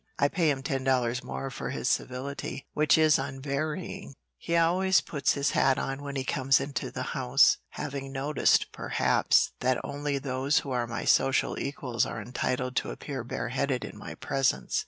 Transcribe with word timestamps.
I 0.17 0.29
pay 0.29 0.49
him 0.49 0.63
ten 0.63 0.83
dollars 0.83 1.23
more 1.23 1.51
for 1.51 1.69
his 1.69 1.87
civility, 1.87 2.65
which 2.73 2.97
is 2.97 3.19
unvarying 3.19 4.15
he 4.35 4.55
always 4.57 4.99
puts 4.99 5.33
his 5.33 5.51
hat 5.51 5.77
on 5.77 6.01
when 6.01 6.15
he 6.15 6.23
comes 6.23 6.59
into 6.59 6.89
the 6.89 7.03
house, 7.13 7.59
having 7.69 8.11
noticed, 8.11 8.71
perhaps, 8.71 9.51
that 9.59 9.77
only 9.83 10.17
those 10.17 10.61
who 10.61 10.71
are 10.71 10.87
my 10.87 11.05
social 11.05 11.55
equals 11.59 12.03
are 12.07 12.19
entitled 12.19 12.75
to 12.77 12.89
appear 12.89 13.23
bareheaded 13.23 13.85
in 13.85 13.95
my 13.95 14.15
presence." 14.15 14.79